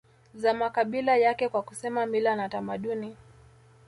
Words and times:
za 0.35 0.53
makabila 0.53 1.17
yake 1.17 1.49
kwa 1.49 1.61
kusema 1.61 2.05
mila 2.05 2.35
na 2.35 2.49
tamaduni 2.49 3.17